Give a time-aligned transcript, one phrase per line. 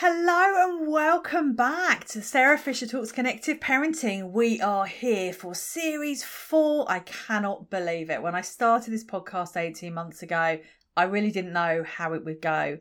[0.00, 4.30] Hello and welcome back to Sarah Fisher Talks Connective Parenting.
[4.30, 6.84] We are here for series four.
[6.86, 8.20] I cannot believe it.
[8.20, 10.58] When I started this podcast 18 months ago,
[10.98, 12.76] I really didn't know how it would go.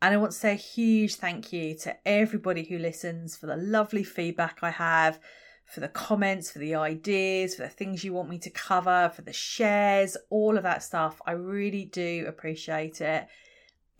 [0.00, 3.56] And I want to say a huge thank you to everybody who listens for the
[3.56, 5.18] lovely feedback I have,
[5.64, 9.22] for the comments, for the ideas, for the things you want me to cover, for
[9.22, 11.20] the shares, all of that stuff.
[11.26, 13.26] I really do appreciate it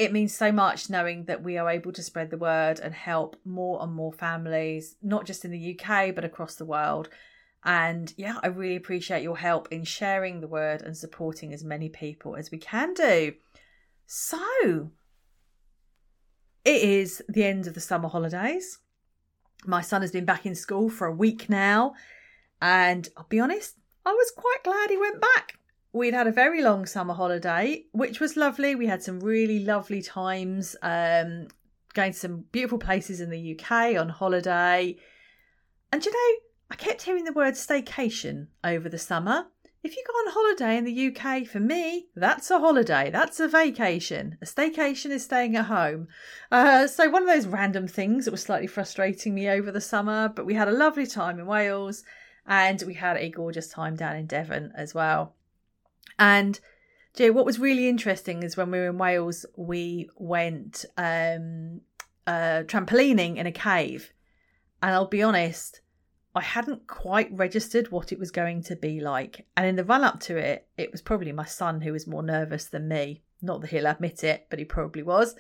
[0.00, 3.36] it means so much knowing that we are able to spread the word and help
[3.44, 7.10] more and more families, not just in the UK, but across the world.
[7.66, 11.90] And yeah, I really appreciate your help in sharing the word and supporting as many
[11.90, 13.34] people as we can do.
[14.06, 14.90] So,
[16.64, 18.78] it is the end of the summer holidays.
[19.66, 21.92] My son has been back in school for a week now.
[22.62, 23.76] And I'll be honest,
[24.06, 25.59] I was quite glad he went back
[25.92, 28.74] we'd had a very long summer holiday, which was lovely.
[28.74, 31.48] We had some really lovely times, um,
[31.94, 34.96] going to some beautiful places in the UK on holiday.
[35.92, 39.46] And you know, I kept hearing the word staycation over the summer.
[39.82, 43.10] If you go on holiday in the UK, for me, that's a holiday.
[43.10, 44.36] That's a vacation.
[44.42, 46.08] A staycation is staying at home.
[46.52, 50.28] Uh, so, one of those random things that was slightly frustrating me over the summer,
[50.28, 52.04] but we had a lovely time in Wales
[52.46, 55.34] and we had a gorgeous time down in Devon as well.
[56.18, 56.60] And
[57.14, 61.80] Jay, what was really interesting is when we were in Wales, we went um,
[62.26, 64.12] uh, trampolining in a cave.
[64.82, 65.80] And I'll be honest,
[66.34, 69.46] I hadn't quite registered what it was going to be like.
[69.56, 72.22] And in the run up to it, it was probably my son who was more
[72.22, 73.22] nervous than me.
[73.42, 75.34] Not that he'll admit it, but he probably was.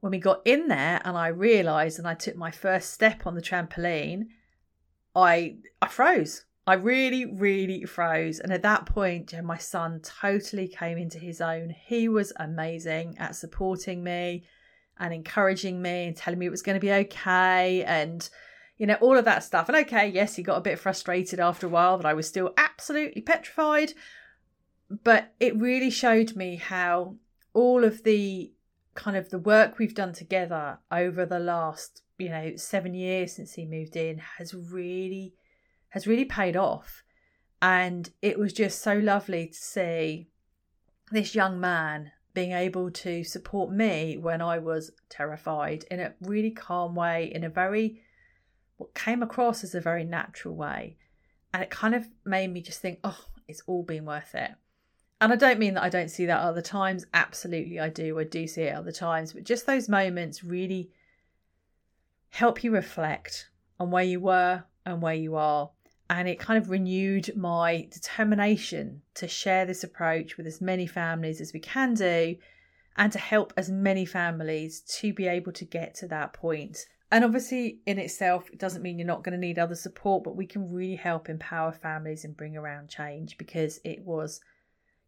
[0.00, 3.34] When we got in there and I realised and I took my first step on
[3.34, 4.28] the trampoline,
[5.14, 6.44] I I froze.
[6.70, 8.38] I really, really froze.
[8.38, 11.70] And at that point, my son totally came into his own.
[11.70, 14.44] He was amazing at supporting me
[14.96, 18.30] and encouraging me and telling me it was going to be okay and,
[18.78, 19.68] you know, all of that stuff.
[19.68, 22.52] And okay, yes, he got a bit frustrated after a while that I was still
[22.56, 23.92] absolutely petrified.
[25.02, 27.16] But it really showed me how
[27.52, 28.52] all of the
[28.94, 33.54] kind of the work we've done together over the last, you know, seven years since
[33.54, 35.34] he moved in has really
[35.90, 37.02] has really paid off.
[37.62, 40.28] And it was just so lovely to see
[41.12, 46.50] this young man being able to support me when I was terrified in a really
[46.50, 48.00] calm way, in a very,
[48.76, 50.96] what came across as a very natural way.
[51.52, 54.52] And it kind of made me just think, oh, it's all been worth it.
[55.20, 57.04] And I don't mean that I don't see that other times.
[57.12, 58.18] Absolutely, I do.
[58.18, 59.34] I do see it other times.
[59.34, 60.92] But just those moments really
[62.30, 65.70] help you reflect on where you were and where you are
[66.10, 71.40] and it kind of renewed my determination to share this approach with as many families
[71.40, 72.36] as we can do
[72.96, 76.84] and to help as many families to be able to get to that point.
[77.12, 80.34] And obviously, in itself, it doesn't mean you're not going to need other support, but
[80.34, 84.40] we can really help empower families and bring around change because it was,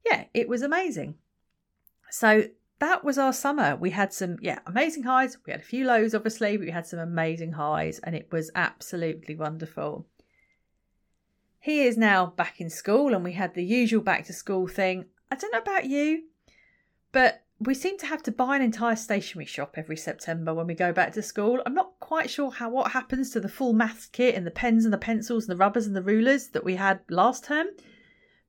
[0.07, 1.17] yeah, it was amazing.
[2.11, 2.45] So
[2.79, 3.75] that was our summer.
[3.75, 5.37] We had some, yeah, amazing highs.
[5.47, 8.53] We had a few lows, obviously, but we had some amazing highs, and it was
[8.55, 10.07] absolutely wonderful.
[11.63, 15.05] He is now back in school, and we had the usual back to school thing.
[15.31, 16.25] I don't know about you,
[17.13, 20.75] but we seem to have to buy an entire stationery shop every September when we
[20.75, 21.63] go back to school.
[21.65, 24.85] I'm not quite sure how what happens to the full maths kit and the pens
[24.85, 27.69] and the pencils and the rubbers and the rulers that we had last term,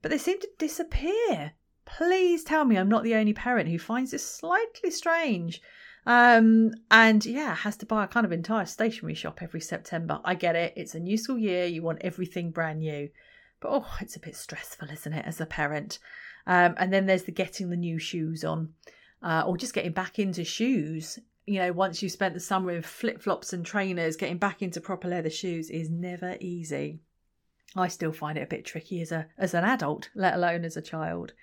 [0.01, 1.51] but they seem to disappear.
[1.85, 5.61] Please tell me I'm not the only parent who finds this slightly strange.
[6.05, 10.19] Um, and yeah, has to buy a kind of entire stationery shop every September.
[10.23, 10.73] I get it.
[10.75, 11.65] It's a new school year.
[11.65, 13.09] You want everything brand new.
[13.59, 15.99] But oh, it's a bit stressful, isn't it, as a parent?
[16.45, 18.73] Um, and then there's the getting the new shoes on,
[19.21, 21.19] uh, or just getting back into shoes.
[21.45, 24.81] You know, once you've spent the summer in flip flops and trainers, getting back into
[24.81, 26.99] proper leather shoes is never easy.
[27.75, 30.75] I still find it a bit tricky as a as an adult, let alone as
[30.75, 31.33] a child.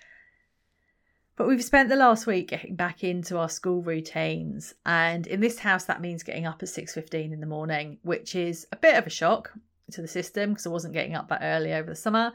[1.41, 5.61] But we've spent the last week getting back into our school routines, and in this
[5.61, 9.07] house that means getting up at 6:15 in the morning, which is a bit of
[9.07, 9.51] a shock
[9.93, 12.35] to the system because I wasn't getting up that early over the summer.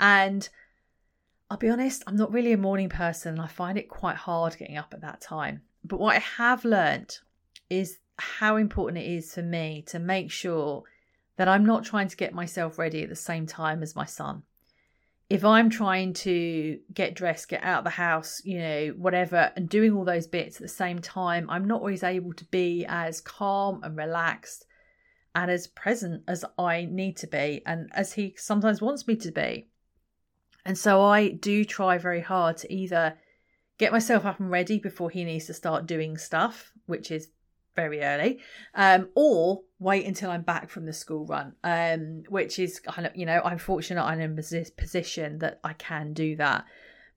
[0.00, 0.48] And
[1.48, 3.34] I'll be honest, I'm not really a morning person.
[3.34, 5.62] and I find it quite hard getting up at that time.
[5.84, 7.20] But what I have learned
[7.68, 10.82] is how important it is for me to make sure
[11.36, 14.42] that I'm not trying to get myself ready at the same time as my son
[15.30, 19.68] if I'm trying to get dressed, get out of the house, you know, whatever, and
[19.68, 23.20] doing all those bits at the same time, I'm not always able to be as
[23.20, 24.66] calm and relaxed
[25.36, 29.30] and as present as I need to be and as he sometimes wants me to
[29.30, 29.68] be.
[30.66, 33.16] And so I do try very hard to either
[33.78, 37.28] get myself up and ready before he needs to start doing stuff, which is
[37.76, 38.40] very early,
[38.74, 43.16] um, or wait until I'm back from the school run, um, which is kind of,
[43.16, 46.66] you know, I'm fortunate I'm in a position that I can do that.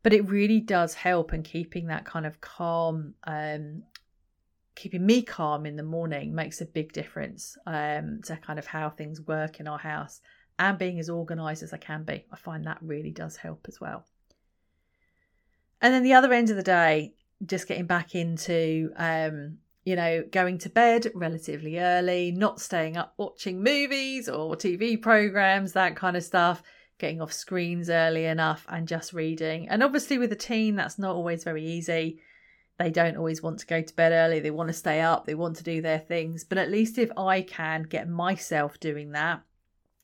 [0.01, 3.83] But it really does help in keeping that kind of calm, um,
[4.75, 8.89] keeping me calm in the morning makes a big difference um, to kind of how
[8.89, 10.21] things work in our house
[10.57, 12.25] and being as organized as I can be.
[12.31, 14.05] I find that really does help as well.
[15.81, 17.13] And then the other end of the day,
[17.45, 23.13] just getting back into um, you know, going to bed relatively early, not staying up
[23.17, 26.63] watching movies or TV programs, that kind of stuff,
[26.97, 29.67] getting off screens early enough and just reading.
[29.67, 32.21] And obviously, with a teen, that's not always very easy.
[32.79, 35.35] They don't always want to go to bed early, they want to stay up, they
[35.35, 36.43] want to do their things.
[36.43, 39.41] But at least if I can get myself doing that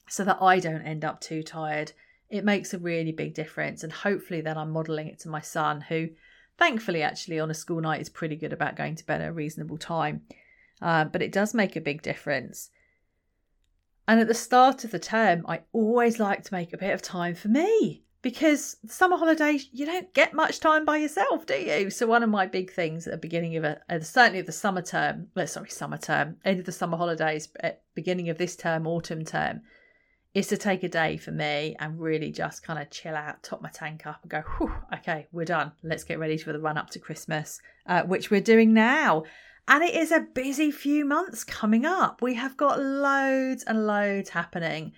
[0.07, 1.93] so that I don't end up too tired,
[2.29, 3.83] it makes a really big difference.
[3.83, 6.09] And hopefully, then I'm modeling it to my son who
[6.59, 9.33] thankfully, actually, on a school night is pretty good about going to bed at a
[9.33, 10.21] reasonable time.
[10.81, 12.69] Uh, but it does make a big difference.
[14.07, 17.01] And at the start of the term, I always like to make a bit of
[17.01, 21.89] time for me because summer holidays, you don't get much time by yourself, do you?
[21.89, 24.81] So, one of my big things at the beginning of a, certainly of the summer
[24.81, 28.88] term, well, sorry, summer term, end of the summer holidays, at beginning of this term,
[28.88, 29.62] autumn term,
[30.33, 33.61] is to take a day for me and really just kind of chill out, top
[33.61, 34.43] my tank up, and go,
[34.93, 35.71] okay, we're done.
[35.83, 39.23] Let's get ready for the run up to Christmas, uh, which we're doing now.
[39.67, 42.21] And it is a busy few months coming up.
[42.21, 44.93] We have got loads and loads happening.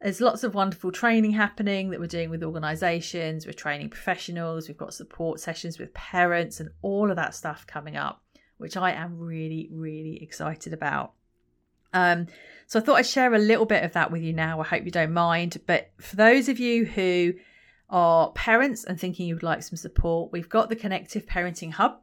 [0.00, 4.76] There's lots of wonderful training happening that we're doing with organisations, we're training professionals, we've
[4.76, 8.22] got support sessions with parents, and all of that stuff coming up,
[8.58, 11.14] which I am really, really excited about.
[11.94, 12.26] Um,
[12.66, 14.60] so I thought I'd share a little bit of that with you now.
[14.60, 15.58] I hope you don't mind.
[15.66, 17.34] But for those of you who
[17.88, 22.00] are parents and thinking you would like some support, we've got the Connective Parenting Hub.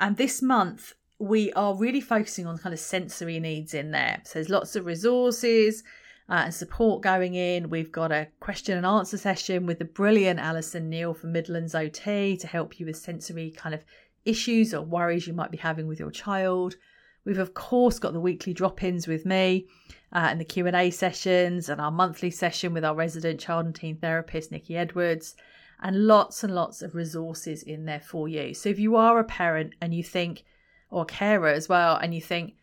[0.00, 4.20] And this month, we are really focusing on kind of sensory needs in there.
[4.24, 5.82] So there's lots of resources
[6.28, 7.70] uh, and support going in.
[7.70, 12.36] We've got a question and answer session with the brilliant Alison Neal from Midlands OT
[12.36, 13.84] to help you with sensory kind of
[14.24, 16.76] issues or worries you might be having with your child.
[17.26, 19.66] We've of course got the weekly drop-ins with me
[20.12, 23.96] uh, and the Q&A sessions and our monthly session with our resident child and teen
[23.96, 25.34] therapist Nikki Edwards
[25.82, 28.54] and lots and lots of resources in there for you.
[28.54, 30.44] So if you are a parent and you think
[30.88, 32.54] or carer as well and you think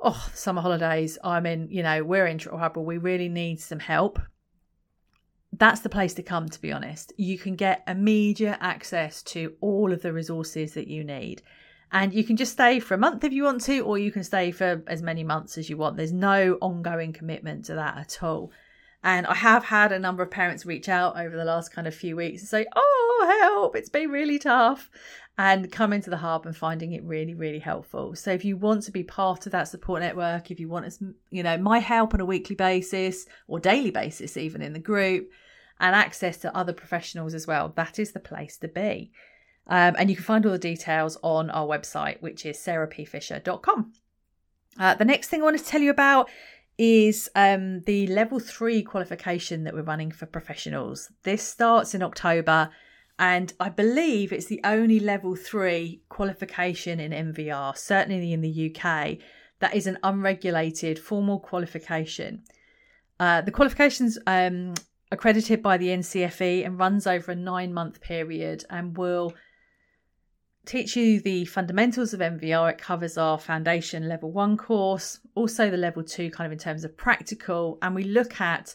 [0.00, 4.18] oh summer holidays I'm in, you know, we're in trouble, we really need some help.
[5.52, 7.12] That's the place to come to be honest.
[7.18, 11.42] You can get immediate access to all of the resources that you need.
[11.90, 14.24] And you can just stay for a month if you want to, or you can
[14.24, 15.96] stay for as many months as you want.
[15.96, 18.52] There's no ongoing commitment to that at all.
[19.02, 21.94] And I have had a number of parents reach out over the last kind of
[21.94, 24.90] few weeks and say, Oh, help, it's been really tough.
[25.36, 28.16] And come into the hub and finding it really, really helpful.
[28.16, 30.92] So if you want to be part of that support network, if you want,
[31.30, 35.30] you know, my help on a weekly basis or daily basis, even in the group,
[35.78, 39.12] and access to other professionals as well, that is the place to be.
[39.68, 43.92] Um, and you can find all the details on our website, which is sarahpfisher.com.
[44.78, 46.30] Uh, the next thing I want to tell you about
[46.78, 51.10] is um, the level three qualification that we're running for professionals.
[51.24, 52.70] This starts in October,
[53.18, 59.18] and I believe it's the only level three qualification in NVR, certainly in the UK,
[59.58, 62.44] that is an unregulated formal qualification.
[63.18, 64.74] Uh, the qualification's um,
[65.10, 69.34] accredited by the NCFE and runs over a nine month period and will
[70.68, 72.70] teach you the fundamentals of NVR.
[72.70, 76.84] It covers our foundation level one course, also the level two, kind of in terms
[76.84, 77.78] of practical.
[77.80, 78.74] And we look at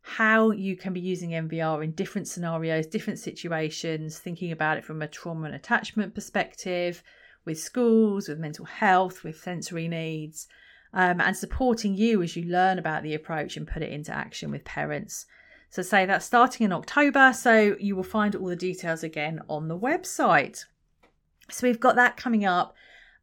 [0.00, 5.02] how you can be using NVR in different scenarios, different situations, thinking about it from
[5.02, 7.02] a trauma and attachment perspective,
[7.44, 10.48] with schools, with mental health, with sensory needs,
[10.94, 14.50] um, and supporting you as you learn about the approach and put it into action
[14.50, 15.26] with parents.
[15.68, 19.68] So, say that's starting in October, so you will find all the details again on
[19.68, 20.64] the website.
[21.50, 22.74] So we've got that coming up,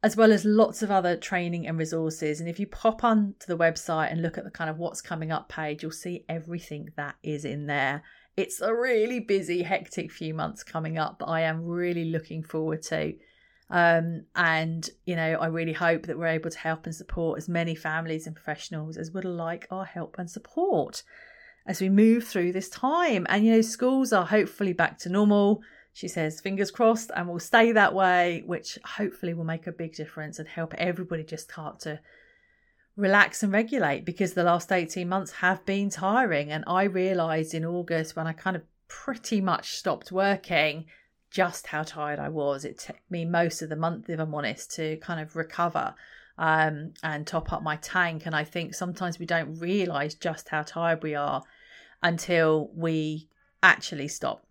[0.04, 2.40] as well as lots of other training and resources.
[2.40, 5.32] And if you pop onto the website and look at the kind of what's coming
[5.32, 8.04] up page, you'll see everything that is in there.
[8.38, 12.82] It's a really busy, hectic few months coming up but I am really looking forward
[12.84, 13.14] to.
[13.70, 17.48] Um, and, you know, I really hope that we're able to help and support as
[17.48, 21.04] many families and professionals as would like our help and support
[21.68, 23.26] as we move through this time.
[23.30, 25.62] And, you know, schools are hopefully back to normal.
[25.94, 29.94] She says, fingers crossed, and we'll stay that way, which hopefully will make a big
[29.94, 32.00] difference and help everybody just start to
[32.96, 36.52] relax and regulate because the last 18 months have been tiring.
[36.52, 40.86] And I realised in August when I kind of pretty much stopped working
[41.30, 42.66] just how tired I was.
[42.66, 45.96] It took me most of the month, if I'm honest, to kind of recover.
[46.38, 48.26] um, and top up my tank.
[48.26, 51.44] And I think sometimes we don't realize just how tired we are
[52.02, 53.28] until we
[53.62, 54.44] actually stop.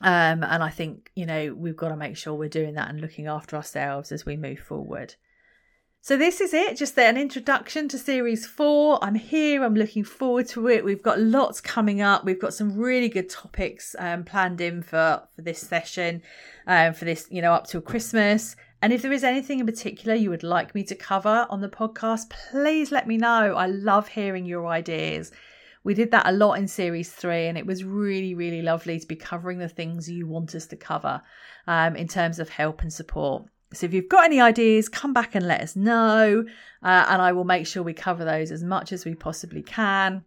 [0.00, 3.00] Um, and I think, you know, we've got to make sure we're doing that and
[3.00, 5.16] looking after ourselves as we move forward.
[6.00, 9.02] So, this is it, just an introduction to series four.
[9.02, 10.84] I'm here, I'm looking forward to it.
[10.84, 15.22] We've got lots coming up, we've got some really good topics um, planned in for,
[15.34, 16.22] for this session,
[16.68, 18.54] um, for this, you know, up till Christmas.
[18.80, 21.68] And if there is anything in particular you would like me to cover on the
[21.68, 23.54] podcast, please let me know.
[23.56, 25.32] I love hearing your ideas.
[25.84, 29.06] We did that a lot in series three, and it was really, really lovely to
[29.06, 31.22] be covering the things you want us to cover
[31.66, 33.44] um, in terms of help and support.
[33.72, 36.44] So if you've got any ideas, come back and let us know,
[36.82, 40.24] uh, and I will make sure we cover those as much as we possibly can.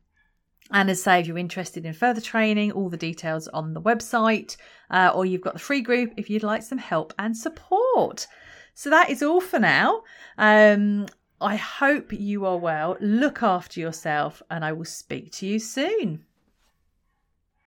[0.71, 3.81] And as I say, if you're interested in further training, all the details on the
[3.81, 4.57] website,
[4.89, 8.27] uh, or you've got the free group if you'd like some help and support.
[8.73, 10.03] So that is all for now.
[10.37, 11.07] Um,
[11.41, 12.97] I hope you are well.
[13.01, 16.23] Look after yourself, and I will speak to you soon.